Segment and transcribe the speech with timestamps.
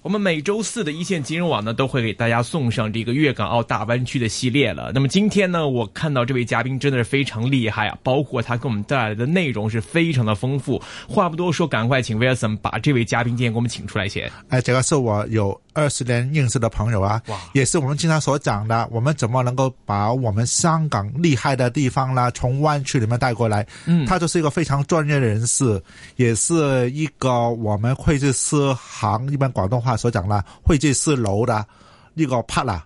[0.00, 4.92] 我们每周四的一线金融网呢，都会给大家送上这个粤港澳大湾区的系列了。
[4.94, 10.80] 那么今天呢，我看到这位嘉宾真的是非常厉害啊，包括他给我们带来的内容是非常的丰富。
[11.08, 14.30] 话不多说，赶快请 Wilson 把这位嘉宾今天给我们请出来先。
[14.50, 17.20] 哎，这个是我有二十年认识的朋友啊，
[17.52, 23.66] 也是我们经常所讲的，我们怎么能够把我们香港厉害的地方啦，从湾区里面带过来。
[23.86, 25.82] 嗯，他就是一个非常专业的人士，
[26.14, 29.87] 也是一个我们会计师行一般广东话。
[29.96, 31.66] 所讲啦，会计四楼的
[32.14, 32.80] 呢个 partner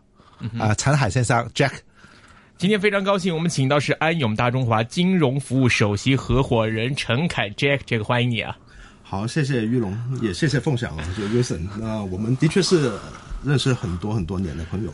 [0.58, 1.72] 啊，陈海先生 Jack，
[2.58, 8.56] 今天非常高兴，我们请到是安永大中华金融服务首席合伙人陈凯 Jack，这个欢迎你啊！
[9.02, 11.60] 好，谢谢玉龙，也谢谢凤翔，就 Wilson。
[11.78, 12.92] 那我们的确是
[13.44, 14.92] 认识很多很多年的朋友。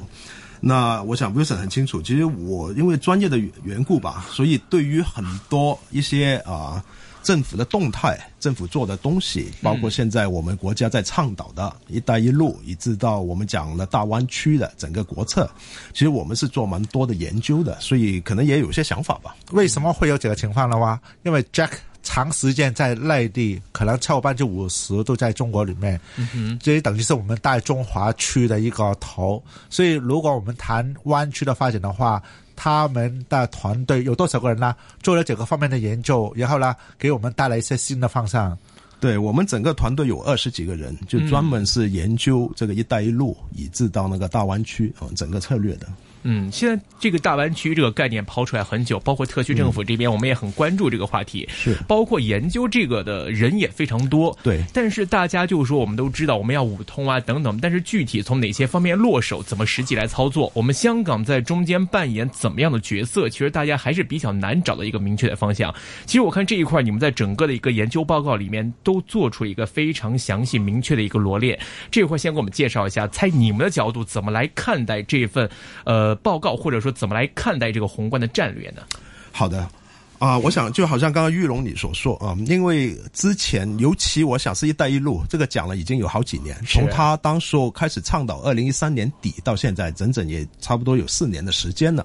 [0.61, 6.85] 那我想 Wilson 很清楚，其实我因为专业的缘故吧，所以对于很多一些啊。
[7.29, 15.47] 政府的动态，政府做的东西，包括现在我们国家在倡导的“一带一路”，以至到我们讲了大湾区的整个国策，
[15.93, 19.37] 其实我们是做蛮多的研究的，所以可能也有些想法吧。
[19.53, 20.79] 为什么会有这个情况呢？
[20.79, 21.73] 哇，因为 Jack
[22.03, 26.01] 长时间在内地，可能超过百分之五十都在中国里面，
[26.59, 29.45] 这等于是我们大中华区的一个头。
[29.69, 32.23] 所以，如果我们谈湾区的发展的话，
[32.61, 34.75] 他们的团队有多少个人呢？
[35.01, 38.59] 做了这个方面的研究，然后呢，给我们带来一些新的方向。
[38.99, 45.87] 对我们整个团队有二十几个人，就专门是研究这个“一带一路”以至到那个大湾区啊整个策略的。
[46.31, 51.49] 嗯，现在这个大湾区这个概念抛出来很久，包括特区政府这边，我们也很关注这个话题。
[51.51, 54.37] 是，包括研究这个的人也非常多。
[54.43, 65.75] 对，但是大家就是说，我们都知道我们要五通啊等等，但是具体从哪些方面落手，怎么实际来操作，我们香港在中间扮演怎么样的角色，其实大家还是比较难找到一个明确的方向。
[66.05, 71.59] 其实我看这一块，你们在整个的一个研究报告里面都做出一个非常详细明确的一个罗列。
[71.91, 75.49] 这一块先给我们介绍一下，在你们的角度怎么来看待这份
[75.85, 76.93] 呃报告，或者说。
[76.93, 78.83] 怎么来看待这个宏观的战略呢？
[79.31, 79.69] 好的。
[80.19, 92.05] 啊，我想就好像刚刚玉龙你所说啊，因为之前尤其我想是一带一路这个讲了已经有好几年，从他当时开始倡导，二零一三年底到现在，整整也差不多有四年的时间了。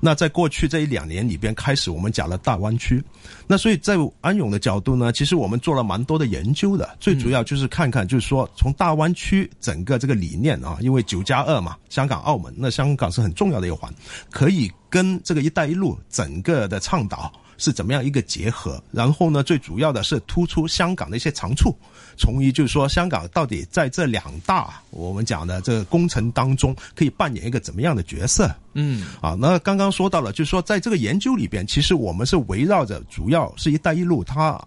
[0.00, 3.02] 那在过去这一两年里边，开始我们讲了大湾区，
[3.46, 13.92] 那所以在安永的角度呢，其实我们做了蛮多的研究的，最主要就是看看就是说从大湾区整个这个理念啊，因为九加二嘛，香港、澳门，那香港是很重要的一环，
[14.30, 17.32] 可以跟这个一带一路整个的倡导。
[17.56, 18.82] 是怎么样一个结合？
[18.90, 21.72] 然后呢，最主要的是突出香港的一些长处，
[22.16, 28.52] 从一就是说，香港到底在这两大我们讲的这个工程当中，可以扮演一个怎么样的角色？
[28.72, 34.60] 嗯，啊，那刚刚说到了，就是说，在这个研究里边，其实我们是围绕着主要是一带一路它。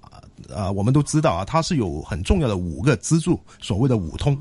[0.49, 4.37] 呃，我们都知道啊，它是有很重要的五个支柱，所谓的五通。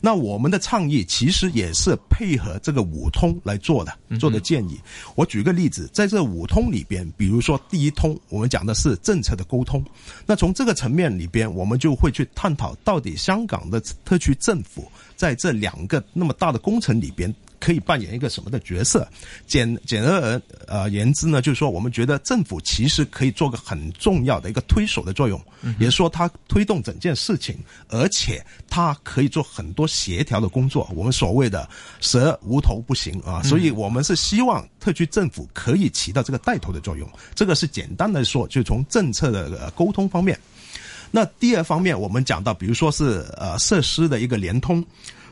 [0.00, 4.80] 那我们的倡议其实也是配合这个五通来做的，做的建议。
[5.14, 9.84] 我举个例子，在这五通里边，比如说第一通，我们讲的是政策的沟通。
[10.26, 17.34] 那从这个层面里边，我们就会去探讨到底香港的特区政府在这两个那么大的工程里边。
[17.60, 19.08] 可以扮演一个什么的角色？
[19.46, 25.40] 简简而呃言之呢，就是说，我们觉得政府其实可以做个很重要的一个推手的作用，
[25.78, 27.56] 也是说它推动整件事情，
[27.88, 30.88] 而且它可以做很多协调的工作。
[30.94, 31.68] 我们所谓的
[32.00, 37.08] 蛇无头不行啊，所以我们是希望特区政府可以起到这个带头的作用。
[37.34, 40.38] 这个是简单的说，就从政策的沟通方面。
[41.10, 44.84] 那第二方面，我们讲到，比如说是呃设施的一个联通。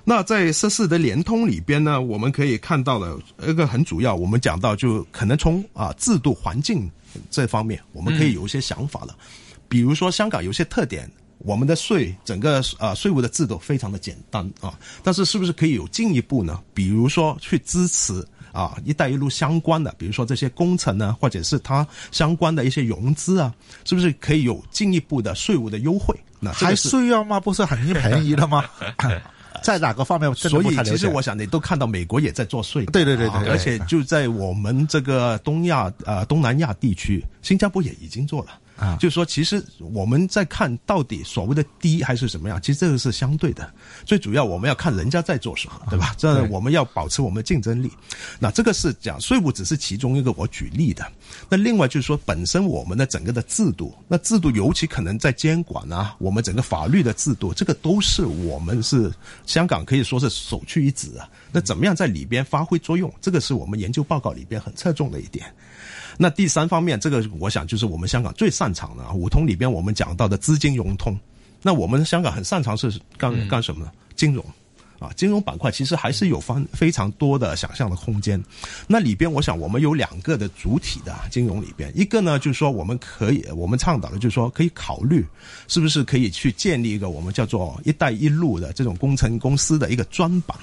[0.04, 6.90] 那在设施的联通里边呢，我们可以看到的一个很主要，我们讲到就可能从啊制度环境
[7.30, 9.16] 这方面，我们可以有一些想法了。
[9.66, 16.60] 比如说香港有些特点，我们的税整个啊税务的制度非常的简单啊，但是是不是可以有进一步呢？
[16.74, 18.22] 比如说去支持
[18.52, 23.52] 啊“一带一路”相关的，比如说这些工程呢，或者是它相关的一些融资啊，
[23.84, 26.14] 是不是可以有进一步的税务的优惠？
[26.40, 27.40] 那还需要吗？
[27.40, 28.64] 不是很便宜的吗？
[29.64, 30.32] 在哪个方面？
[30.34, 38.48] 所以其实我想，你都看到美国也在作祟，对对对对，而且就在我们这个东亚呃东南亚地区，新加坡也已经做了。
[38.76, 43.72] 啊，就是说，其实我们在看到底所谓的低还是什么样，其实这个是相对的。
[44.04, 46.14] 最主要我们要看人家在做什么，对吧？
[46.18, 47.90] 这我们要保持我们的竞争力。
[48.40, 51.06] 那这个是讲税务只是其中一个我举例的。
[51.48, 59.12] 那另外就是说，本身我们的整个的制度，那制度尤其可能在监管啊，我们整个法律的制度，这个都是我们是
[59.46, 61.28] 香港可以说是首屈一指啊。
[61.52, 63.12] 那怎么样在里边发挥作用？
[63.20, 65.46] 这个是我们研究报告里边很侧重的一点。
[66.18, 71.18] 那第三方面，这个我想就是我们香港最擅长的啊五通里边我们讲到的资金融通。
[71.62, 73.90] 那我们香港很擅长是干干什么呢？
[74.14, 74.44] 金融。
[75.00, 78.42] 啊，金融板块其实还是有方非常多的想象的空间。
[78.86, 85.26] 那里边，我想我们有两个的主体的金融里边，一个呢就是说我们可以，我们倡导的就是说可以考虑，
[85.66, 90.56] 是不是可以去建立一个我们叫做“一带一路”的这种工程公司的一个专板。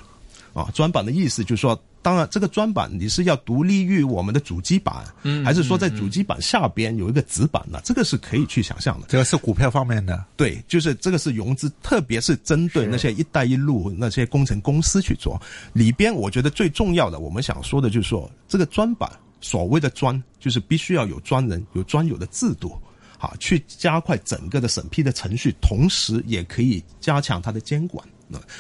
[0.53, 1.81] 啊，专板的意思就是说。
[2.03, 7.79] 当然，这个专板你是要独立于我们的主机板，嗯，还是说在主机板下边有一个子板呢？
[7.83, 9.05] 这个是可以去想象的。
[9.07, 15.39] 这个是股票方面的，对，就是这个是融资，特别是针对那些“一带一路”那些工程公司去做。
[15.73, 19.07] 里边我觉得最重要的，我们想说的就是说，这个专板
[19.39, 22.75] 所谓的专，就是必须要有专人，有专有的制度，
[23.19, 28.03] 好去加快整个的审批的程序，同时也可以加强它的监管。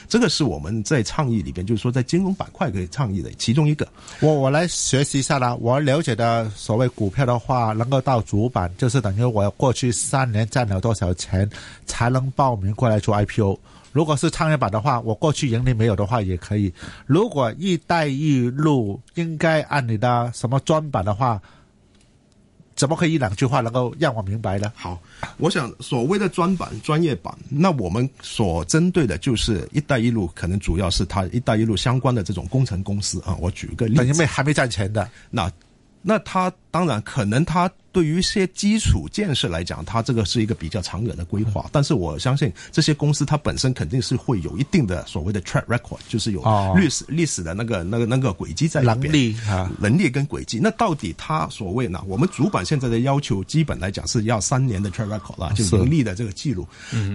[0.07, 3.87] 这个是我们在倡议里边，就是说在金融板块可以倡议的其中一个。
[4.19, 5.55] 我我来学习一下啦。
[5.55, 11.49] 我了解的所谓股票的话，能够到主板，就是等于我过去三年赚了多少钱
[11.85, 13.57] 才能报名过来做 IPO。
[13.91, 16.73] 如果是创业板的话，我过去盈利没有的话也可以。
[17.05, 21.41] 如果一带一路应该按你的什么专板的话。
[22.81, 24.73] 怎么可以一两句话能够让我明白呢？
[24.73, 24.99] 好，
[25.37, 33.37] 我想所谓的专版、专业版，那我们所针对的就是“一带一路”，可能主要是它“一带一路”相关的这种工程公司啊。
[33.39, 35.51] 我举个例子，因为还没赚钱的，那
[36.01, 37.69] 那他当然可能它。
[37.93, 41.65] 对于一些基础建设来讲，它这个是一个比较长远的规划。
[41.73, 46.41] 但是我相信这些公司它本身肯定是会有一定的所谓的 track record，就是有
[46.73, 49.01] 历史历史的那个那个那个轨迹在里边。
[49.01, 50.57] 能力啊，能力跟轨迹。
[50.57, 52.01] 那到底它所谓呢？
[52.07, 56.65] 我们主板现在的要求，基本来讲是要三年的 track record 了，就盈利的这个记录。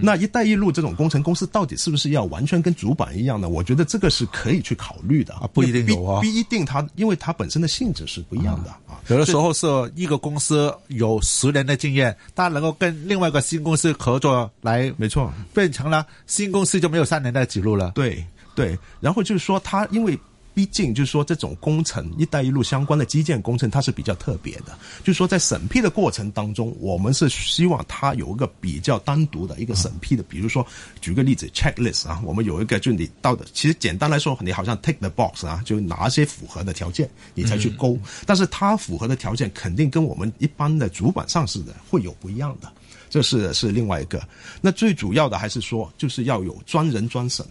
[0.02, 3.48] 那一带一路这种工程公司，到底是不是要完全跟主板一样呢？
[3.48, 9.00] 我觉得这个是可以去考虑的啊，不一定有啊，不一定它，因为它本身的性质是不一样的啊。
[9.08, 17.92] 有的时候是一个公司有十年的经验，他能够跟另外一个新公司合作来，没错，变成了新公司就没有三年的记录了。
[17.94, 20.18] 对对，然后就是说他因为。
[20.56, 24.72] 毕竟就是说，这种工程“一带一路”相关的基建工程，它是比较特别的。
[25.04, 30.22] 就是说，在审批的过程当中，我们是希望它有一个比较单独的一个审批的。
[30.22, 30.66] 比如说，
[30.98, 37.98] 举个例子，checklist 啊，我们有一个，就你到的，其实简单来说，你好像 take the box 啊，就哪些符合的条件，你才去勾。
[38.24, 42.72] 但是它符合的条件肯定跟我们一般的主板上市的会有不一样的，
[43.10, 44.26] 这是是另外一个。
[44.62, 47.44] 那最主要的还是说，就是要有专人专审。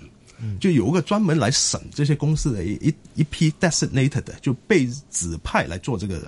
[0.59, 6.19] 就有一个专门来审这些公司的一一一批 designated 的，就被指派来做这个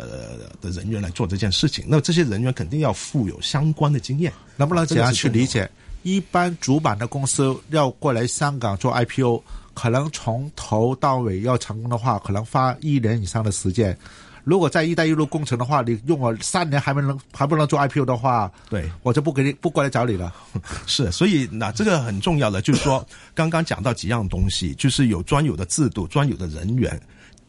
[0.61, 1.85] 的人员来做这件事情。
[1.87, 4.31] 那这些人员肯定要富有相关的经验。
[4.55, 5.69] 能不能怎样去理解？
[6.03, 9.41] 一般主板的公司要过来香港做 IPO，
[9.73, 13.97] 可能从头到尾要成功的话，可能花一年以上的时间。
[14.47, 20.33] 如果在“一带一路”工程的话，你用了三年还没能还不能做 IPO 的话，对我就不给你不过来找你了。
[20.87, 23.05] 是，所以那这个很重要的就是说，
[23.35, 26.97] 刚刚讲到几样东西，就是有专有的制度、专有的人员，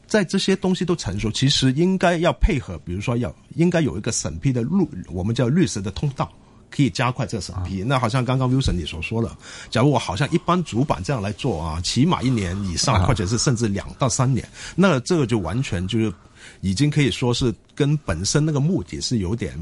[0.08, 6.28] 在这些东西都成熟，其实应该要配合，比如说要应该有一个审批的路，我们叫绿色的通道，
[6.68, 7.84] 可以加快这个审批。
[7.84, 9.30] 那好像刚刚 Wilson 你所说的，
[9.70, 14.44] 假如我好像一般主板这样来做啊，起码一年以上，或者是甚至两到三年，
[14.74, 16.12] 那这个就完全就是。
[16.61, 19.55] 已经可以说是跟本身那个目的是有点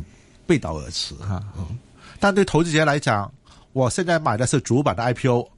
[0.46, 1.42] 背道而驰哈。
[1.58, 1.78] 嗯，
[2.18, 3.30] 但对投资者来讲，
[3.72, 5.48] 我现在买的是主板的 IPO，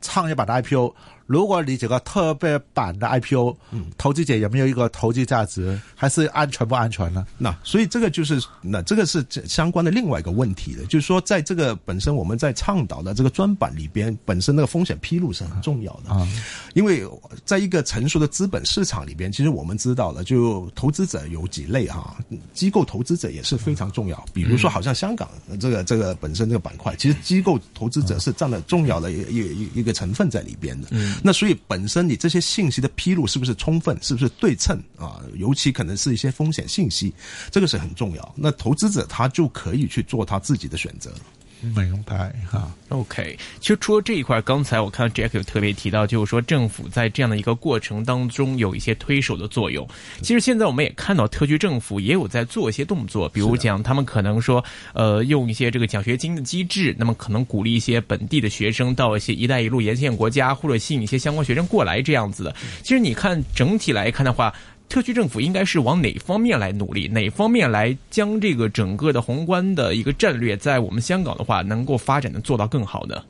[0.00, 0.94] 创业板的 IPO。
[1.26, 7.26] 如果你这个特别版的 IPO，嗯，投资者有没有一个投资价值，还是安全不安全呢？
[7.38, 16.10] 那所以这个就是那这个是相关的另外一个问题的，就是说在这个本身我们在倡导的这个专版里边，本身那个风险披露是很重要的。
[16.10, 16.28] 啊，
[16.74, 17.06] 因为
[17.44, 22.16] 在一个成熟的资本市场里边，其实我们知道了，就投资者有几类哈，
[22.52, 25.28] 机构投资者也是非常重要，比如说好像香港
[25.58, 30.88] 这个这个本身这个板块，其实机构投资者是占了重要的一一一个成分在里边的。
[31.22, 35.20] 那所以本身你这些信息的披露是不是充分，是不是对称啊？
[35.36, 37.12] 尤其可能是一些风险信息，
[37.50, 38.34] 这个是很重要。
[38.36, 41.12] 那投资者他就可以去做他自己的选择。
[41.60, 43.38] 明白哈，OK。
[43.58, 49.88] 其实除了这一块，刚才我看到 Jack 有特别提到，就是说政府在这样的一个过程当中有一些推手的作用。
[50.20, 62.54] 其实现在我们也看到，特区政府也有在做一些动作，比如讲他们可能说，呃，用一些这个奖学金的机制，那么可能鼓励一些本地的学生到一些“一带一路”沿线国家，或者吸引一些相关学生过来这样子的。
[62.82, 64.52] 其实你看整体来看的话。
[64.88, 67.08] 特区政府应该是往哪方面来努力？
[67.08, 73.22] 哪方面来将这个整个的宏观的一个战略，在我们香港的话，能够发展的做到更好呢？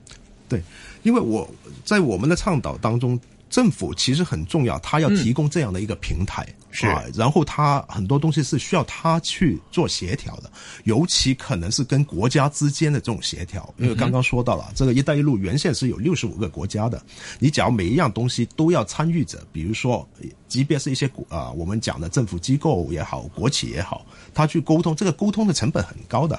[0.46, 0.62] 对，
[1.04, 1.48] 因为我
[1.84, 3.18] 在我们的倡导当中，
[3.48, 6.46] 政府其实很重要，它要提供这样的一个平台。
[6.74, 10.50] 是，然后他很多东西是需要他去做协调的，
[10.82, 17.00] 尤其可能是跟国家之间的这种协调，因为刚刚说到了，这个“一带一路”原先是有六十五个国家的，
[17.38, 20.06] 你只要每一样东西都要参与者，比如说，
[20.48, 24.04] 即便是一些国啊，我们讲的政府机构也好，国企也好，
[24.34, 26.38] 他去沟通，这个沟通的成本很高的。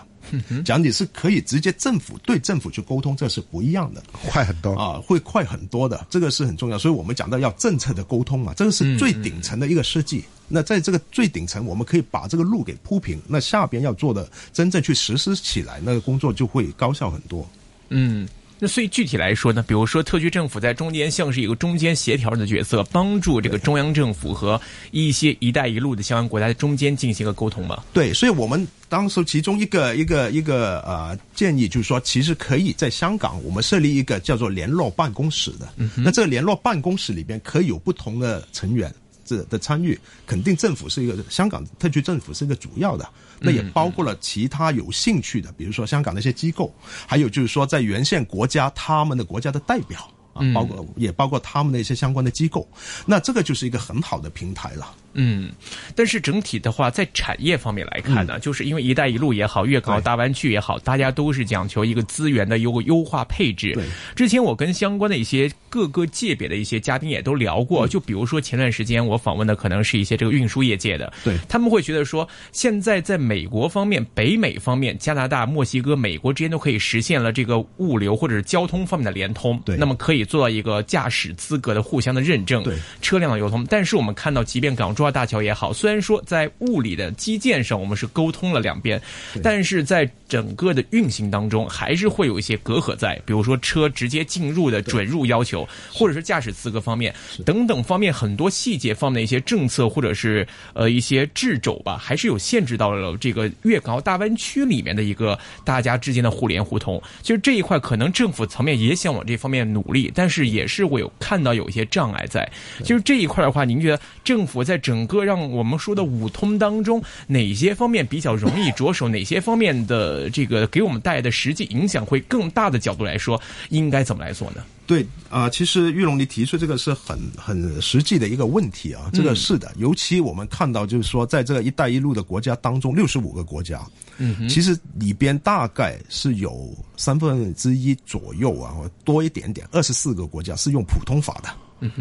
[0.63, 6.77] 讲你是可以直接政府对政府去沟通，这是不一样的，快很多啊，会快很多的，这个是很重要。
[6.77, 10.23] 所以我们讲到要政策的沟通嘛，这个是最顶层的一个设计。
[10.47, 17.47] 那在这个最顶层，我们可以把这个路给铺平，那下边要做的真正去实施起来，那个工作就会高效很多。
[17.89, 18.27] 嗯。
[18.65, 27.83] 那所以具体来说呢，比如说特区政府在中间像是一个中间协调的角色，帮助这个中央政府和一些“一带一路”的相关国家在中间进行一个沟通嘛。
[27.93, 35.71] 对，所以我们当时其中一个一个一个呃建议就是说，其实可以在香港我们设立一个叫做联络办公室的。
[35.95, 38.91] 那这个联络办公室里边可以有不同的成员。
[39.25, 46.73] 这的参与，肯定政府是一个香港特区政府是一个主要的，那也包括了其他有兴趣的，比如说香港的一些机构，
[47.07, 52.65] 还有就是说在原先国家他们的国家的代表啊，包括也包括他们的一些相关的机构，
[53.05, 54.95] 那这个就是一个很好的平台了。
[55.15, 55.51] 嗯，
[55.95, 63.73] 但是整体的话，在产业方面来看呢，就是因为“一带一路”也好，粤港澳大湾区也好，大家都是讲求一个资源的优优化配置。
[63.73, 63.83] 对，
[64.15, 71.35] 之前我跟相关的一些各个界别的一些嘉宾也都聊过，就比如说前段时间我访问的可能是一些这个运输业界的，对。
[71.47, 83.65] 他们会觉得说，现在在美国方面、北美方面、加拿大、墨西哥、美国之间都可以实现了这个物流或者是交通方面的联通，对，那么可以做到一个驾驶资格的互相的认证，对，车辆的流通。
[83.69, 88.99] 但是我们看到，即便港珠澳大桥也好，虽然说在物理的基建上我们是沟通了两边，
[89.43, 97.13] 但是在整个的运行当中还是会有一些隔阂在，比如说车直接进入的准入要求，或者是驾驶资格方面
[97.45, 107.01] 等等方面很多细节方面的一些政策或者是呃一些掣肘吧，还是有限制到了这个粤港澳大湾区里面的一个大家之间的互联互通。
[107.21, 112.49] 其实这一块可能政府层面也想往这方面努力，但是也是会有看到有一些障碍在。
[112.83, 119.09] 就是这一块的话，您觉得政府在整个让我们说的五通当中，哪些方面比较容易着手？
[119.09, 124.63] 哪些方面的这个给我们带来的实际影响会更大的角度来说，应该怎么来做呢？
[124.87, 129.73] 对啊，其实玉龙你提出这个是很很实际的一个问题啊，这个是的。
[129.77, 133.81] 尤其我们看到，就是说，在这个“一带一路”的国家当中，六十五个国家，
[134.17, 141.49] 嗯，其实里边大概是有三分之一左右啊，多一点点，二十四个国家是用普通法的。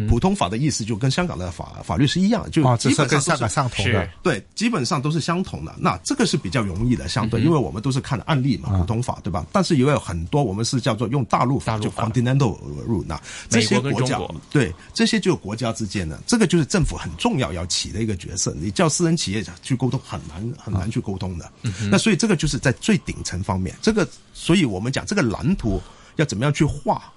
[0.07, 5.75] 普通法的意思就跟香港的法法律是一样，就基本上跟香港相同的，对，基本上都是相同的。
[5.77, 9.45] 那这个是比较容易的，相对，因为我们都是看案例嘛，普通法对吧？
[9.51, 13.03] 但是也有很多我们是叫做用大陆法，就 continental rule。
[13.07, 18.55] 那这些国家，对这些就国家之间的，这个就是政府很重要要起的一个角色。
[18.59, 21.51] 你叫私人企业去沟通，很难很难去沟通的。
[21.63, 25.81] 嗯那所以这个就是在最顶层方面，这个，所以我们讲这个蓝图
[26.15, 27.11] 要怎么样去画。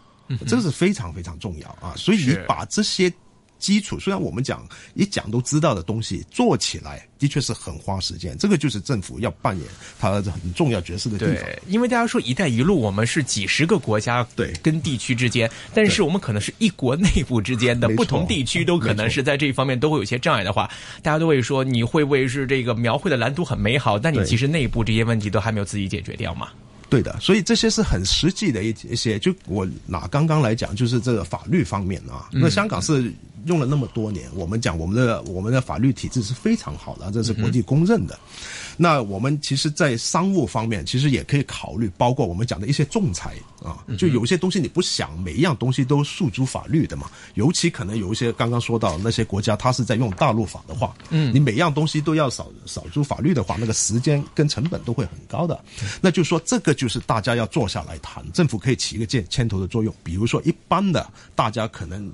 [0.46, 1.94] 这个是非常非常重要啊！
[1.96, 3.12] 所以你把这些
[3.58, 8.38] 基础，虽然我们讲一讲都知道的东西做起来，的确是很花时间。
[8.38, 9.66] 这个就是政府要扮演
[9.98, 11.34] 它很重要角色的地方。
[11.34, 20.70] 对，因为大家说“一带一路”，我们是几十个国家对跟地区之间，但是我们可能是一国内部之间的不同地区都可能是在这一方面都会有些障碍的话，
[21.02, 26.50] 大家都会说你会不会是这个描绘的蓝图很美好，但你其实内部这些问题都还没有自己解决掉嘛？
[26.90, 29.18] 对的，所以这些是很实际的一一些。
[29.18, 33.12] 就我拿刚刚来讲，就是这个法律方面啊，那香港是
[33.48, 38.16] 用了那么多年，我们讲我们的我们的法律体制是非常好的，这是国际公认的。
[38.76, 47.10] 那我们其实，在商务方面，其实也可以考虑，包括我们讲的一些仲裁啊，就有些东西你不想每一样东西都诉诸法律的嘛。
[47.34, 55.58] 尤其可能有一些刚刚说到那些国家，它是在用大陆法的话，嗯，你每样东西都要少少诸法律的话，那个时间跟成本都会很高的。
[56.00, 59.92] 那就说这个就是大家要坐下来谈，政府可以起一个牵牵头的作用。
[60.04, 62.12] 比如说一般的，大家可能。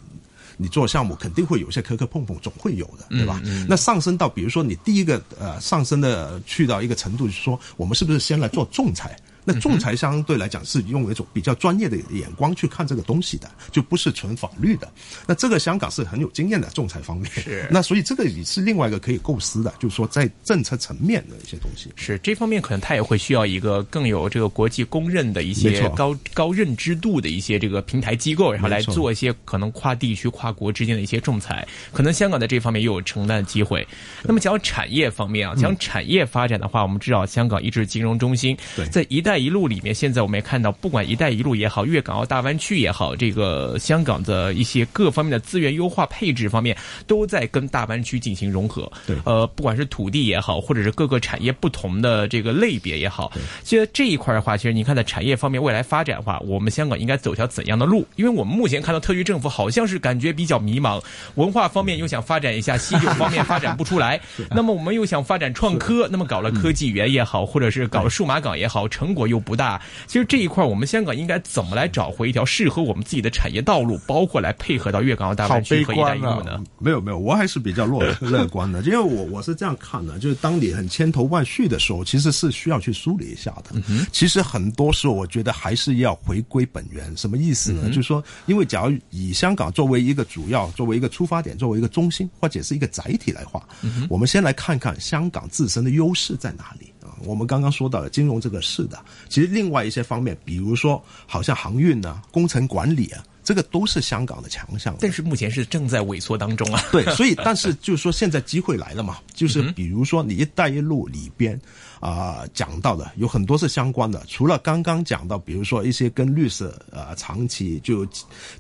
[0.56, 3.40] 你做项目肯定会有些磕磕碰碰，总会有的，对吧？
[3.68, 9.16] 那上升到比如说你第一个呃上升的去到一个程度，就是说我们是不是先来做仲裁？
[9.44, 14.90] 那仲裁相对来讲是用一种比较专业的眼光去看这个东西的，就不是纯法律的。
[15.26, 17.68] 那这个香港是很有经验的仲裁方面，是。
[17.70, 21.90] 那所以这个也是另外一个可以构思的，就是说在政策层面的一些东西。
[21.94, 31.68] 是这方面可能他也会需要一个更有这个国际公认的一些高高认知度的一些这个平台机构，然后来做一些可能跨地区、跨国之间的一些仲裁。
[31.92, 33.86] 可能香港在这方面又有承担的机会。
[34.22, 38.56] 那么讲产业方面啊，讲产业发展的话，我们知道香港一直是金融中心，
[38.90, 39.33] 在一带。
[39.34, 46.76] 带一路里面，现在我们也看到，不管一带一路也好，粤港澳大湾区也好，这个香港的一些各方面的资源优化配置方面，
[47.08, 48.88] 都在跟大湾区进行融合。
[49.08, 53.32] 对，呃，不管是土地也好，或者是各个产业不同的这个类别也好，
[53.64, 58.06] 其实这一块的话，其实你看在产业方面未来发展的话，我们香港应该走条怎样的路？
[58.14, 61.02] 因为我们目前看到特区政府好像是感觉比较迷茫，
[61.34, 64.20] 文化方面又想发展一下，西九方面发展不出来，
[64.54, 69.81] 那么我们又想发展创科，那么搞了科技园也好，或者是搞了数码港也好，成果又不大。
[70.07, 76.62] 其实这一块，我们香港应该怎么来找回一条适合我们自己的产业道路，包括来配合到粤港澳大湾区和一带一路呢？
[76.78, 83.81] 没有没有，我还是比较乐 乐观的，因为我我是这样看的，就是当你很千头万绪的时候，其实是需要去梳理一下的。
[84.12, 87.14] 其实很多时候，我觉得还是要回归本源。
[87.16, 87.88] 什么意思呢？
[87.88, 93.66] 就是说，因为假如以香港作为一个主要、作为一个出发点、作为一个中心或者是一个载体来话，
[94.09, 96.93] 我们先来看看香港自身的优势在哪里啊？
[97.25, 103.23] 我们刚刚说到了金融这个是的，其实另外一些方面，比如说好像航运啊、工程管理啊。
[103.44, 106.83] 这个都是香港的强项，但是目前是正在萎缩当中啊。
[106.90, 111.61] 对，所以 但是就是说现在机会来了嘛，就是比如说你“一带一路”里边
[112.04, 118.06] 啊讲到的有很多是相关的，除了刚刚讲到，比如说一些跟绿色呃长期就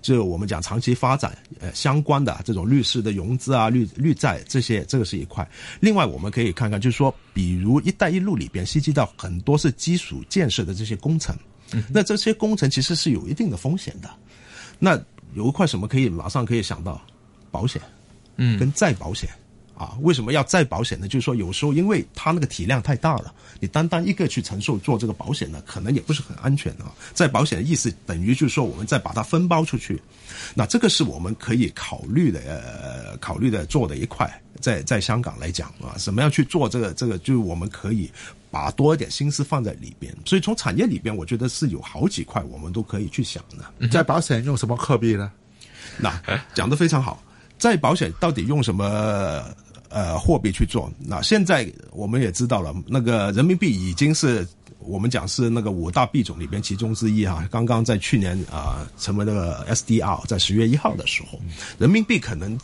[0.00, 5.46] 就我们讲长期发展呃相关的这种绿色的融资啊、绿绿债这些，这个是一块。
[5.78, 11.36] 另外我们可以看看，就是说比如“一带一路”里边涉及到很多是基础建设的这些工程，
[11.92, 14.08] 那这些工程其实是有一定的风险的。
[14.78, 14.98] 那
[15.34, 16.98] 有一块什么可以马上可以想到，
[17.50, 17.82] 保险，
[18.36, 19.28] 嗯，跟再保险，
[19.76, 21.08] 啊，为什么要再保险呢？
[21.08, 26.92] 就是说有时候因为它那个体量太大了，你单单一个去承受做这个保险呢，可能也不是很安全啊。
[27.12, 30.00] 再保险的意思等于就是说我们再把它分包出去，
[30.54, 38.10] 那这个是我们可以考虑的，呃，考虑的做的一块，在在香港来讲啊，怎么样去做这个这个，就是我们可以。
[38.54, 43.88] 把多一点心思放在里边，所以从产业里边，我觉得是有好几块我们都可以去想的。
[43.88, 45.32] 在保险用什么货币呢？
[45.98, 46.22] 那
[46.54, 47.20] 讲的非常好，
[47.58, 49.44] 在保险到底用什么
[49.94, 50.92] 呃货币去做？
[50.98, 54.46] 那现在我们也知道了，那个人民币已经是
[54.80, 57.48] 我们讲是那个五大币种里边其中之一哈。
[57.50, 61.38] 刚刚在去年啊成为那个 SDR，在十月一号的时候，
[61.78, 62.58] 人民币可能。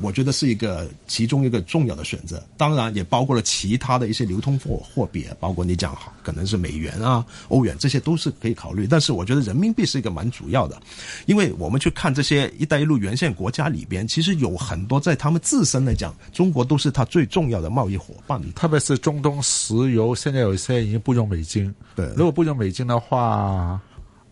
[0.00, 8.86] 我觉得是一个其中一个重要的选择，当然也包括了其他的一些流通货货币，包括你讲好可能是美元啊、欧元，这些都是可以考虑。
[8.86, 10.80] 但是我觉得人民币是一个蛮主要的，
[11.26, 18.40] 因为我们去看这些“一带一路”沿线国家里边，其实有很多在他们自身来讲，中国都是他最重要的贸易伙伴。
[18.52, 21.74] 特别是中东石油，现在有一些已经不用美金。
[21.96, 23.80] 对，如果不用美金的话，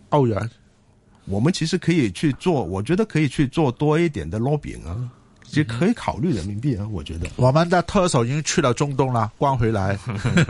[0.09, 0.49] 澳元，
[1.25, 5.09] 我们其实可以去做，我觉得可以去做多一点的 lobbying 啊。
[5.49, 9.97] 其实可以考虑人民币啊，我觉得我们的特首已经去了中东了，关回来。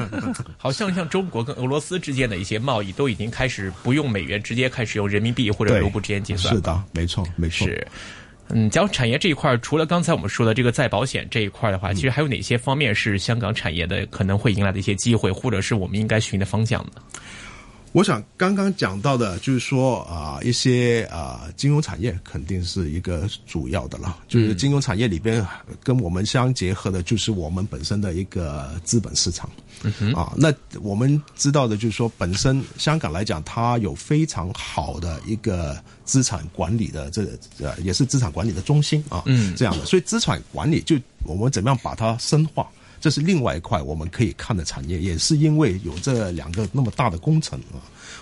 [0.58, 6.54] 好像像中国跟俄罗斯之间的一些贸易都已经开始不用美元，直接开始用人民币或者卢布之间结算。
[6.54, 7.66] 是的，没错，没错。
[7.66, 7.88] 是，
[8.50, 17.02] 嗯，讲产业这一块，除了刚才我们说的这个再保险这一块的话，其实还有哪些方面是香港产业的可能会迎来的一些机会，或者是我们应该寻的方向呢？
[17.92, 24.18] 我想刚刚讲到的，就是说啊，一些啊金融产业肯定是一个主要的了。
[24.28, 25.46] 就是金融产业里边
[25.84, 29.50] 跟我们相结合的，就是我们本身的一个资本市场。
[29.82, 37.26] 嗯啊，那我们知道的就是说，本身香港来讲，它有非常好的一个资产管理的这
[37.60, 39.24] 呃，也是资产管理的中心啊。
[39.26, 42.68] 嗯，这样的，所以资产管理就我们怎么样把它深化。
[43.00, 47.80] 这是另外一块我们可以看的产业，也是因为有这两个那么大的工程啊，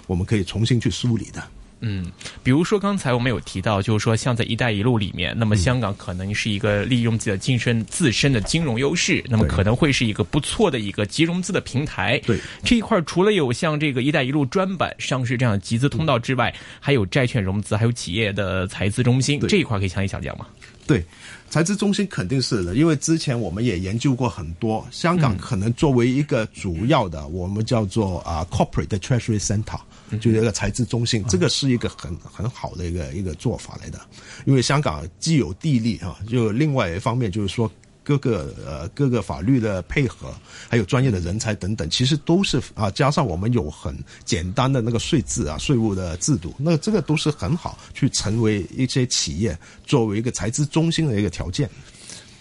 [0.07, 1.43] 我们可以重新去梳理的。
[1.79, 2.11] 嗯，
[2.41, 12.17] 比如说刚才我们有提到，就是说像在“一带一路”里面，那么香港可能是一个利用自己的自身自身的金融优势，那么可能会是一个不错的一个集融资的平台。
[12.25, 20.47] 对这一块，除了有像这个“一带一路”专版上市这样的集资通道之外，还有债券融资，还有企业的财资中心这一块，可以详细讲讲吗？
[20.87, 21.05] 对。
[21.49, 29.79] 财资中心肯定是的，因为之前我们也研究过很多，香港可能作为一个主要的，我们叫做啊 corporate treasury center，
[30.19, 33.99] 就是一个财资中心，这个是一个很很好的一个一个做法来的，
[34.43, 37.71] 因为香港既有地利啊，就另外一方面就是说。
[38.07, 40.33] 各个呃各个法律的配合，
[40.69, 43.93] 还有专业的人才等等，其实都是啊，加上我们有很
[44.23, 51.69] 简单的那个税制啊，税务的制度，那这个都是很好去成为一些企业作为一个财资中心的一个条件。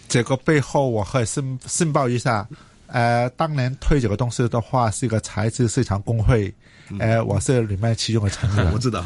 [0.07, 2.47] 这个背后我可以申申报一下，
[2.87, 6.55] 呃，当年推这个东西的话是一个财资市场工会，
[7.01, 8.65] 呃，我是里面其中的成员。
[8.73, 9.05] 我知道，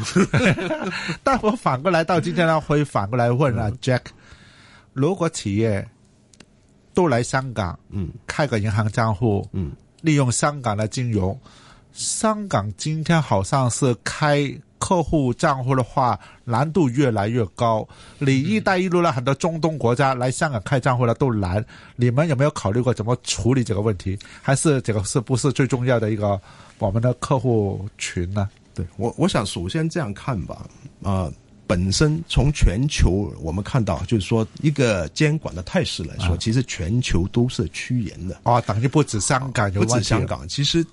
[1.24, 4.02] 但我反过来到今天呢，会反过来问啊，Jack，
[4.92, 5.88] 如果企业。
[7.00, 11.34] 都来香港，嗯，开个银行账户，嗯，利用香港的金融，
[11.94, 17.88] 香港今天好像是开客户账户的话，难度越来越高。
[18.18, 21.64] 你一带一路呢，很多中东国家来香港开账户呢都难。
[21.96, 24.18] 你们有没有考虑过怎么处理这个问题？
[24.42, 26.38] 还是这个是不是最重要的一个
[26.78, 28.46] 我们的客户群呢？
[28.74, 30.66] 对我，我想首先这样看吧，
[31.02, 31.32] 啊。
[31.70, 38.60] 本身从全球我们看到，就是说一个监管的态势来说，其实全球都是趋严的啊。
[38.62, 40.84] 等于不止香港，不止香港，其实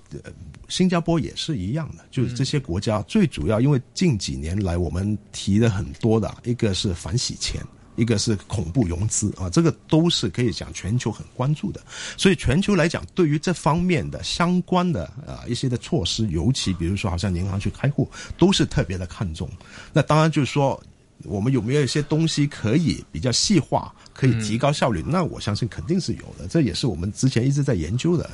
[0.68, 2.04] 新加坡也是一样的。
[2.12, 7.60] 就是这些国家最主要，因为近几年来我们提的很多的一个是反洗钱。
[7.98, 11.82] 一个是恐怖融资啊，这个都是可以讲全球很关注的，
[12.16, 18.08] 所以全球来讲，对于这方面的相关的啊一些的措施，尤其比如说好像银行去开户，
[18.38, 19.50] 都是特别的看重。
[19.92, 20.80] 那当然就是说，
[21.24, 25.04] 我们有没有一些东西可以比较细化，可以提高效率？
[25.04, 28.30] 那我相信肯定是有的，这也是我们之前一直在研究的。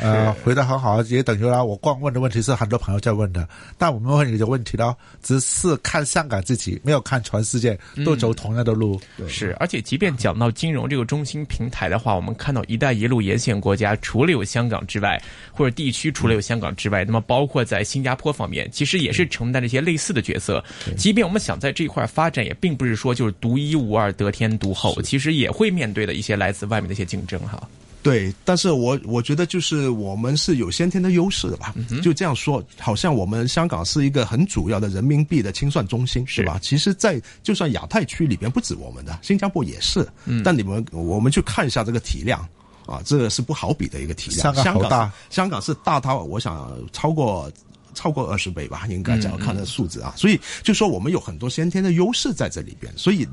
[0.00, 1.62] 呃，回答很好，也等于啦。
[1.62, 9.00] 我光问的问题是很多朋友在问的，但我们问你的问题呢，只是看香港自己，没有看全世界都走同样的路。
[9.28, 15.20] 是，而且即便讲到金融这个中心平台的话，我们看到“一带一路”沿线国家除了有香港之外，
[15.52, 20.64] 或者地区除了有香港之外，那么包括在新加坡方面，其实也是承担这些类似的角色。
[20.96, 27.62] 即便我们想在这一块发展，也并不是说就是独一无二、得天独厚，其实也会面对的一些来自外面的一些竞争哈。
[28.02, 36.58] 对，但是我我觉得就是我们是有先天的优势的吧，就这样说，好像我们香港是一个很主要的人民币的清算中心，是吧？
[36.62, 40.06] 其实，在就算亚太区里边，不止我们的，新加坡也是。
[40.42, 42.40] 但你们我们去看一下这个体量
[42.86, 44.54] 啊，这个是不好比的一个体量。
[44.54, 47.52] 香港大，香港是大到我想超过
[47.92, 50.14] 超过二十倍吧，应该只要看这数字啊。
[50.16, 53.28] 所以就说我们有很多先天的优势在这里边，所以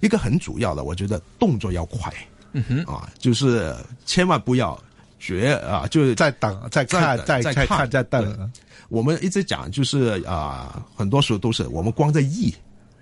[0.00, 2.12] 一个很主要的，我觉得动作要快。
[2.52, 4.78] 嗯哼啊，就是千万不要
[5.18, 8.50] 绝啊，就是在等、在看、在在看、在等。
[8.88, 12.54] 我们一直讲，就是啊，很多时候都是我们光在意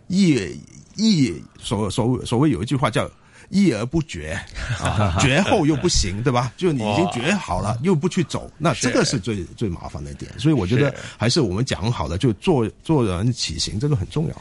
[0.09, 0.59] 意
[0.97, 3.09] 意所所谓所谓有一句话叫
[3.49, 4.39] 意而不决
[4.81, 6.53] 啊， 绝后又不行，对吧？
[6.57, 10.31] 就你已经决好了，又不去走，那这个是最最麻烦的点。
[10.39, 14.35] 所以我觉得还是我们讲好的，就做做人起行，这个很重要。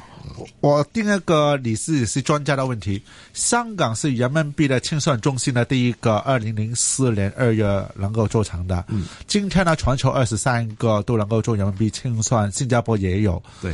[0.59, 3.01] 我第二个你是是专家的问题，
[3.33, 7.65] 香港是人民币的清算中心的第一个，二零零四年二月
[7.95, 8.83] 能够做成的。
[8.89, 13.41] 嗯，今天呢，全球二十三个都能够做人民币清算，新加坡也有。
[13.61, 13.73] 对，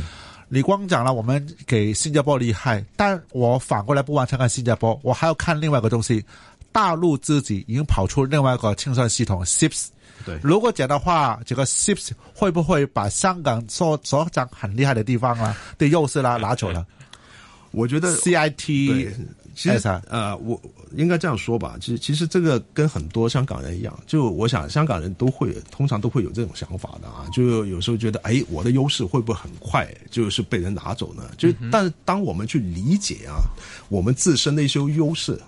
[0.54, 6.22] 你光讲了我们给新加坡厉害，但我反过来不完全看新加坡，我还要看另外一个东西，
[6.70, 9.86] 大陆自己已经跑出另外一个清算系统 SIPS。
[10.26, 16.86] 对，如果讲的话，这个 SIPS 会不会把香港所所讲很厉害的地方啊的优势啦拿走了？
[17.70, 19.10] 我觉得 CIT
[19.54, 20.60] 其实呃，我
[20.96, 31.30] 应该这样说吧，其实其实这个跟很多香港人一样，就我想香港人都会通常都会有这种想法的啊，就有时候觉得哎，我的优势会不会很快就是被人拿走呢？
[31.36, 33.42] 就但是当我们去理解啊，
[33.88, 35.38] 我们自身的一些优势。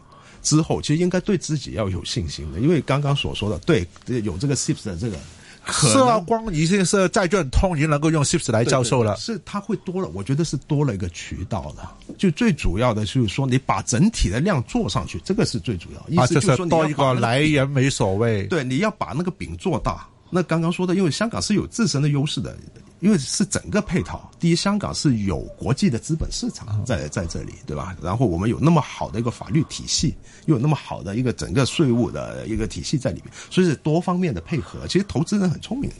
[0.42, 3.88] 之后，其实应该对自己要有信心的，因为刚刚所说的，对
[4.20, 5.16] 有这个 SIPS 的这个，
[5.72, 11.96] 是啊，光一些是债券通已经能够用 SIPS 来教授了，是它会多了，我觉得是多了一个渠道了。
[12.18, 16.06] 就最主要的就是说，你把整体的量做上去，这个是最主要。
[16.08, 18.46] 意思就是说，多一个来源没所谓。
[18.46, 20.06] 对，你要把那个饼做大。
[20.30, 22.56] 那刚刚说的，因为香港是有自身的优势的。
[23.04, 27.94] 因为是整个配套，第一，香港是有国际的资本市场在在这里，对吧？
[28.02, 30.14] 然后我们有那么好的一个法律体系，
[30.46, 34.86] 又有那么好的一个整个税务的一个体系在里面，所以是多方面的配合。
[34.88, 35.90] 其实投资人很聪明。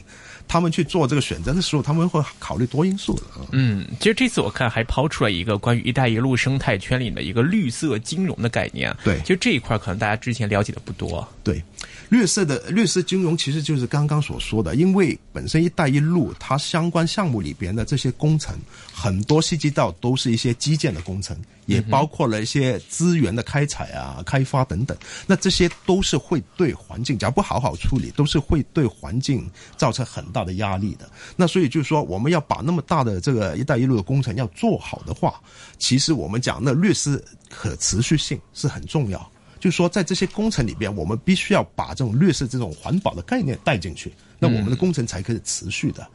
[0.47, 3.23] 他们去做这个选择的时候，他们会考虑多因素的。
[3.53, 8.95] 嗯，其实这次我看还抛出了一个关于“一带一路”生态圈里的一个绿色金融的概念。
[9.03, 11.27] 对，其实这一块可能大家之前了解的不多。
[11.43, 11.63] 对，
[12.09, 18.57] 绿色的绿色金融其实就是刚刚所说的，因为本身“一带一路”它相关项目里边的这些工程，
[18.93, 21.37] 很多涉及到都是一些基建的工程。
[21.67, 24.95] 也包括了一些资源的开采啊、开发等等，
[25.27, 31.11] 那这些都是会对环境，假如不好好处理，都是会对环境造成很大的压力的。
[31.37, 35.41] 那所以就是说，我们要把那么大的这个“一带一路”的工程要做好的话，
[35.79, 39.31] 其实我们讲那绿色可持续性是很重要。
[39.65, 46.07] 就是说，在这些工程里边，我们必须要把这种绿色、这种环保的概念带进去，那我们的工程才可以持续的。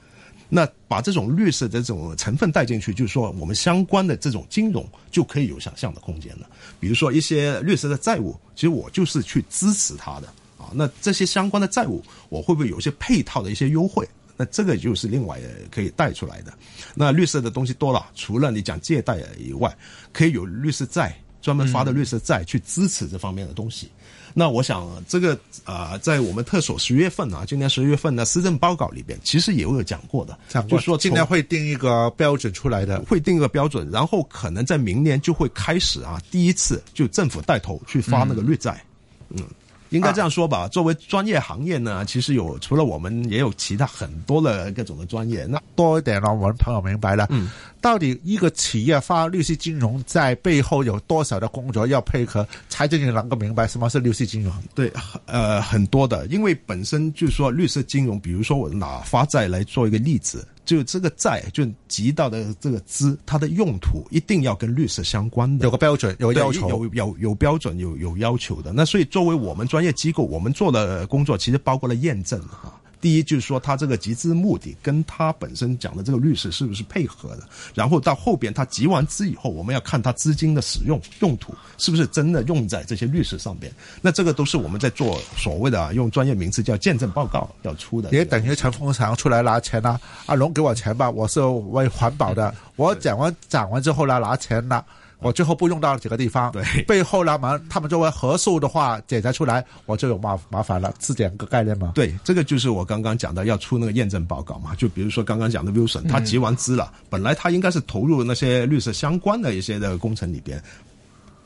[0.50, 6.48] 那把这种绿色的这种成分带进去，就是说我们相关的这种金融就可以有想象的空间了。
[6.80, 10.28] 比如说一些绿色的债务，其实我就是去支持它的
[10.60, 10.70] 啊。
[10.72, 14.08] 那这些相关的债务，我会不会有一些配套的一些优惠？
[14.38, 15.40] 那这个就是另外
[15.72, 16.54] 可以带出来的。
[16.94, 19.76] 那绿色的东西多了，除了你讲借贷以外，
[20.14, 23.89] 可以有绿色债专门发的绿色债去支持这方面的东西。
[24.34, 38.84] 那我想这个啊、呃，在我们特首十月份啊，今年十月份的施政报告里边，其实也有讲过的，讲过就说今年会定一个标准出来的，会定一个标准，然后可能在明年就会开始啊，第一次就政府带头去发那个绿债，
[39.30, 39.43] 嗯。
[39.89, 45.45] 应该这样说吧，作为专业行业呢，其实有除了我们，也有其他很多的各种的专业。
[45.45, 47.49] 那多一点呢我们朋友明白了，嗯，
[47.82, 54.54] 到底一个企业发绿色金融在背后有多少的工作要配合，才真正能够明白什么是绿色金融？
[54.75, 54.91] 对，
[55.25, 60.47] 呃，很多的，因为本身就是说绿色金融，比如说我拿发债来做一个例子。
[60.69, 68.71] 就这个债，就集到的这个资，它的用途一定要跟绿色相关的，有个标准，有要求，有有有标准，有有要求的。
[68.71, 72.79] 那所以作为我们专业机构，我们做的工作其实包括了验证啊。
[73.02, 77.44] 第一就是说，他这个集资目的跟他本身讲的这个律师是不是配合的？
[77.74, 83.72] 然后到后边他集完资以后，我们要看他资金的使用用途是不是真的用在这些律师上边。
[84.02, 88.10] 那这个都是我们在做所谓的啊，用专业名词叫见证报告要出的。
[88.12, 92.54] 也等于陈凤祥出来拿钱啦、啊，阿龙给我钱吧，我是为环保的。
[92.76, 94.84] 我讲完讲完之后呢，拿钱啦。
[95.21, 101.91] 我最后不用到几个地方，对背后呢，嘛，他们作为核数的话检查出来我就有麻麻烦了，是这样个概念吗？
[101.93, 104.73] 对，这个就是我刚刚讲的要出那个验证报告嘛。
[104.75, 110.60] 就比如说刚刚讲的 Wilson，他集完资了，嗯、本来他应该是投入那些绿色相关的一些的工程裏邊。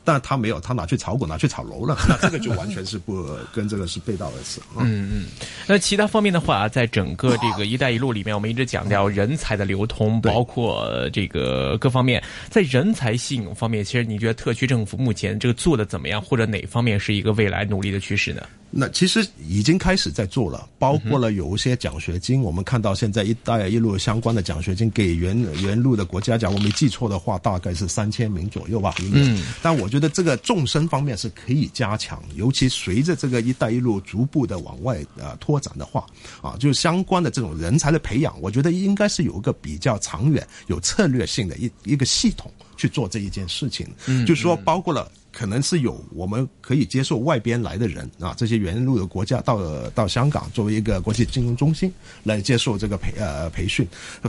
[0.04, 4.60] 但他没有，他拿去炒股，拿去炒楼了， 那这个就完全是不跟这个是背道而驰。
[4.78, 5.26] 嗯嗯，
[5.66, 18.42] 那其他方面的话，在整个这个 “一带一路”里面，我们一直講到人才的流通，包括这个各方面，在人才吸引方面，其实你觉得特区政府目前这个做的怎么样，或者哪方面是一个未来努力的趋势呢？
[18.76, 28.92] 那其实已经开始在做了，包括了有一些奖学金，嗯、我们看到现在“一带一路”相关的奖学金给原原路的国家，讲我没记错的话，大概是三千名左右吧。
[29.00, 36.04] 嗯，但我觉得这个纵深方面是可以加强，尤其随着这个“一带一路”逐步的往外呃拓展的话，
[36.42, 43.86] 啊，就相关的这种人才的培养，我觉得应该是有一个比较长远、有策略性的一一个系统去做这一件事情。
[44.06, 45.08] 嗯，就是說包括了。
[45.34, 51.92] 可能是有我们可以接受外边来的人啊，这些原路的国家到到香港作为一个国际金融中心
[52.22, 53.84] 来接受这个培呃培训。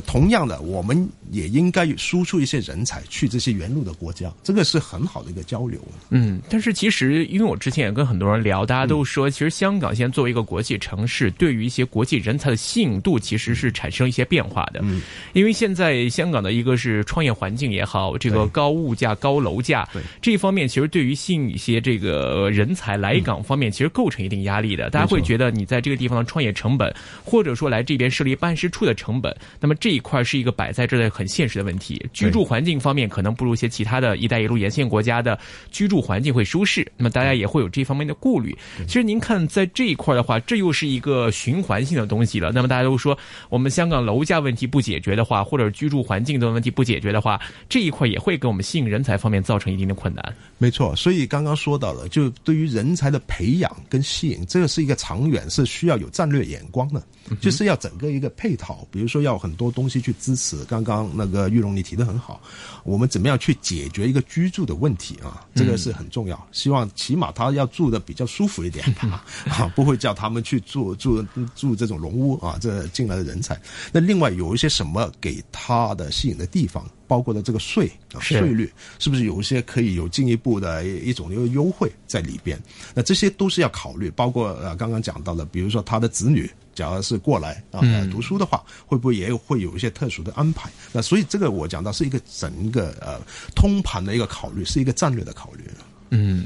[0.08, 5.80] 同样的，我们也应该输出一些人才去这些原路的国家，这个是很好的一个交流。
[6.10, 14.80] 嗯，但是其实因为我之前也跟很多人聊，大家都说，其实香港现在作为一个国际城市，对于一些国际人才的吸引度其实是产生一些变化的。
[14.82, 20.95] 嗯，因为现在香港的一个是创业环境也好，这个高物价、高樓價，對這一方面其實。
[20.96, 24.90] 對於吸引一些这个人才来港方面，其实构成一定压力的。
[24.90, 32.02] 大家会觉得你在这个地方的创业成本，或者说来这边设立办事处的成本，那么这一块是一个摆在这的很现实的问题。
[32.14, 35.38] 居住环境方面可能不如一些其他的一带一路沿线国家的
[35.70, 38.58] 居住环境会舒适，那么大家也会有这方面的顾虑。
[38.88, 42.54] 其实您看在这一块的话，这又是一个循环性的东西了。
[42.54, 43.18] 那么大家都说，
[43.50, 50.34] 我们香港楼价问题不解决的话，或者居住环境的问题不解决的话，这一块也会给我们吸引人才方面造成一定的困難。
[50.58, 51.26] 沒錯，所以。
[51.26, 57.04] 刚刚说到了，就对于人才的培养跟吸引，这个是一个长远，是需要有战略眼光的，
[57.42, 60.64] 就是要整个一个配套，比如说要很多东西去支持。
[60.66, 62.40] 刚刚那个玉龙你提的很好，
[62.84, 65.46] 我们怎么样去解决一个居住的问题啊？
[65.56, 66.48] 这个是很重要。
[66.52, 72.58] 希望起码他要住的比较舒服一点吧， 啊，不会叫他们去住住住这种龙屋啊。
[72.62, 73.60] 这进来的人才，
[73.92, 76.86] 那另外有一些什么给他的吸引的地方？
[77.08, 82.60] 包括的这个税税率，是不是有一些可以有进一步的一种一个优惠在里边？
[82.94, 84.10] 那这些都是要考虑。
[84.12, 90.70] 包括呃刚刚讲到的，比如说他的子女，假如是过来啊读书的话，会不会也会有一些特殊的安排？
[90.92, 93.20] 那所以这个我讲到是一个整个呃
[93.56, 95.64] 通盘的一个考虑，是一个战略的考虑。
[96.12, 96.46] 嗯，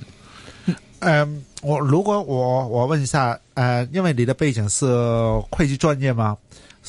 [0.99, 4.85] 嗯，我如果我我问一下，呃，因为你的背景是
[5.51, 6.37] 會計專業嗎？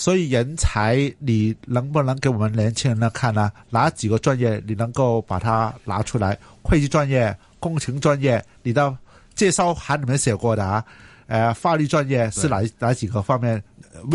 [0.00, 3.52] 所以人才，你能不能给我们年轻人呢看呢？
[3.68, 6.38] 哪几个专业你能够把它拿出来？
[6.62, 8.96] 会计专业、工程专业，你的
[9.34, 10.82] 介绍函里面写过的啊？
[11.26, 13.62] 呃，法律专业是哪哪几个方面？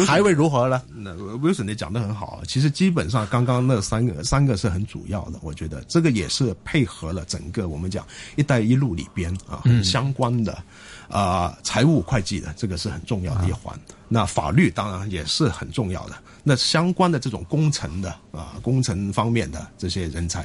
[0.06, 0.82] 還會如何呢？
[0.94, 8.06] 那 Wilson 你讲得很好，其实基本上刚刚那三个三个是很主要的，我觉得这个也是配合了整个我们讲
[8.38, 10.54] “一带一路”里边啊很相关的。
[10.54, 10.64] 嗯
[11.08, 13.76] 啊，财务会计的这个是很重要的一环。
[13.76, 16.16] 啊、那法律当然也是很重要的。
[16.44, 20.44] 那相关的这种工程的啊，工程方面的这些人才，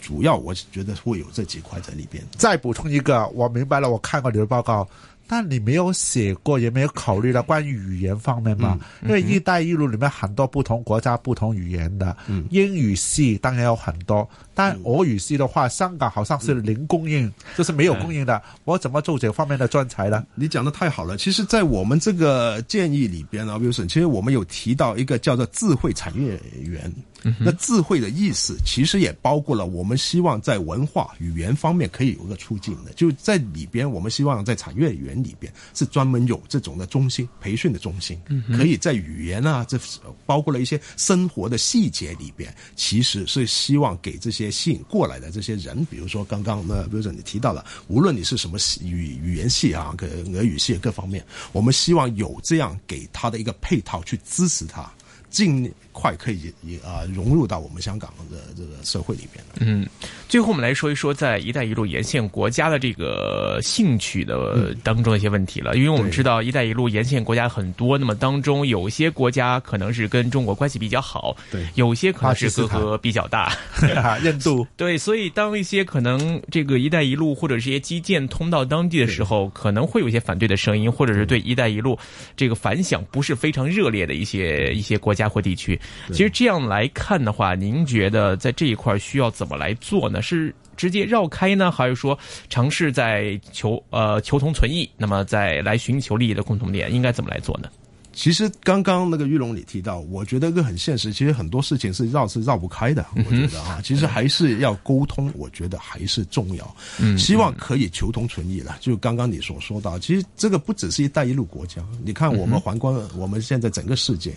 [0.00, 2.22] 主要我觉得会有这几块在里边。
[2.36, 4.86] 再补充一个，我明白了，我看过你的报告。
[5.32, 8.78] 但你没有写过，也没有考虑到关于语言方面嘛？
[9.00, 12.14] 因为“一带一路”里面很多不同国家、不同语言的，
[12.50, 18.40] 英语系当然有很多，但俄语系的话，香港好像是零供应，就是没有供应的。
[18.64, 20.24] 我怎么做这方面的专才呢？
[20.34, 21.16] 你讲的太好了。
[21.16, 26.92] 其实，在我们这个建议里边呢，Wilson，其实我们有提到一个叫做智慧产业园。
[27.38, 38.20] 那智慧的意思，其实也包括了我们希望在文化语言方面可以有一个促进的，就在里边，我们希望在产业园里边是专门有这种的中心培训的中心，
[38.56, 39.78] 可以在语言啊，这
[40.26, 54.90] 包括了一些生活的细节里边，其实是希望给这些吸引过来的这些人，比如说刚刚那，比如说你提到了，无论你是什么语语言系啊，跟俄语系各方面，我们希望有这样给他的一个配套去支持他。
[55.32, 59.42] 尽快可以也啊融入到我们香港的这个社会里面。
[59.58, 59.86] 嗯，
[60.28, 65.74] 最后我们来说一说在“一带一路”沿线国家的这个兴趣的当中的一些问题了。
[65.74, 73.56] 因为我们知道“一带一路”沿线国家很多，那么当中有些国家可能是跟中国关系比较好，对，有些可能是隔阂比较大。
[74.22, 81.98] 印度 对，所以当一些可能这个“一带一路”或者是一些基建通到当地的时候，可能会有一些反对的声音，或者是对“一带一路”
[82.36, 85.21] 这个反响不是非常热烈的一些一些国家。
[85.22, 90.20] 家或地区，其实这样来看的话，您觉得在这一块需要怎么来做呢？
[90.20, 97.68] 是直接绕开呢，还是说尝试在求呃求同存异，那么再来寻求利益的共同点，应该怎么来做呢？
[98.14, 103.06] 其实刚刚那个玉龙你提到，我觉得一个很现实，其实很多事情是绕是绕不开的。
[103.16, 106.76] 我觉得啊，其实还是要沟通，我觉得还是重要。
[107.00, 108.76] 嗯，希望可以求同存异了。
[108.80, 114.34] 就刚刚你所说到，其实这个不只是一带一路国家，你看我们环观我们现在整个世界。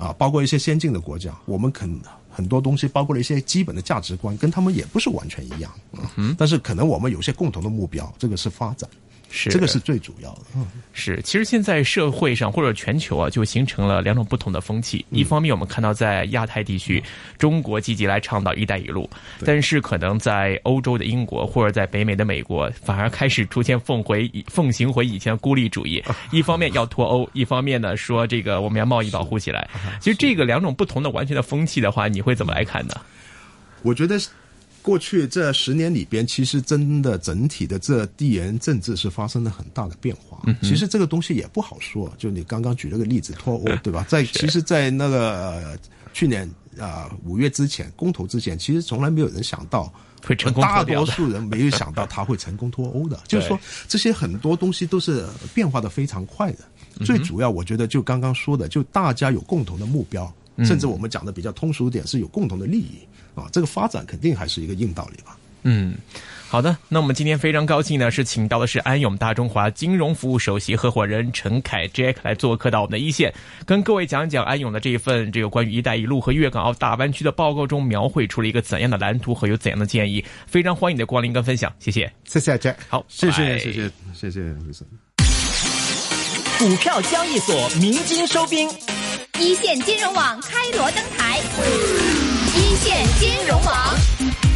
[0.00, 5.70] 啊，包括一些先进的国家，我们肯很多东西，包括了一些基本的价值观，跟他们也不是完全一样。
[6.16, 8.88] 嗯，但是可能我们有些共同的目标，这个是发展。
[9.32, 11.22] 是这个是最主要的，嗯，是。
[11.22, 15.06] 其实现在社会上或者全球啊，就形成了两种不同的风气。
[15.10, 17.00] 一方面，我们看到在亚太地区，
[17.38, 19.08] 中国积极来倡导“一带一路”，
[19.46, 26.02] 但是可能在欧洲的英国或者在北美的美国，反而开始出现奉回奉行回以前的孤立主义。
[26.32, 29.70] 一方面要脱欧，一方面呢说这个我们要贸易保护起来。
[30.00, 32.94] 其实这个两种不同的完全的风气的话，你会怎么来看呢？
[33.82, 34.18] 我觉得。
[34.82, 40.40] 过去这十年里边，其实真的整体的这地缘政治是发生了很大的变化。
[40.62, 42.12] 其实这个东西也不好说。
[42.16, 44.04] 就你刚刚举了个例子，脱欧， 对吧？
[44.08, 45.78] 在其实，在那个
[46.12, 49.92] 去年啊五月之前，公投之前，其实从来没有人想到
[50.24, 53.20] 会成功大多数人没有想到他会成功脱欧的。
[53.28, 56.58] 就是说，这些很多东西都是变化的非常快的。
[57.04, 62.98] 最主要，我觉得就刚刚说的，就大家有共同的目标，甚至我们讲的比较通俗点，是有共同的利益。
[63.34, 65.36] 啊，这个发展肯定还是一个硬道理吧。
[65.62, 65.94] 嗯，
[66.48, 66.76] 好的。
[66.88, 73.32] 那我们今天非常高兴呢，是请到的是安永大中华金融服务首席合伙人陈凯 Jack 来做客到我们的一线，
[73.66, 80.24] 跟各位讲讲安永的这一份这个关于“一带一路”和粤港澳大湾区的报告中描绘出了一个怎样的蓝图和有怎样的建议。
[80.46, 84.54] 非常欢迎你的光临跟分享，谢谢，谢谢 Jack，好，谢谢，谢谢，谢谢，
[86.58, 88.66] 股票交易所鸣金收兵，
[89.40, 91.40] 一线金融网开锣登台。
[92.54, 94.49] 一线金融网。